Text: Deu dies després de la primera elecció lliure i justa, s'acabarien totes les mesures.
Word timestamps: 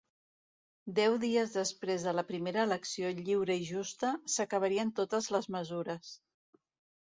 Deu 0.99 1.17
dies 1.23 1.53
després 1.57 2.07
de 2.07 2.15
la 2.21 2.23
primera 2.31 2.65
elecció 2.69 3.13
lliure 3.21 3.59
i 3.65 3.69
justa, 3.69 4.13
s'acabarien 4.39 4.97
totes 5.05 5.33
les 5.39 5.53
mesures. 5.61 6.19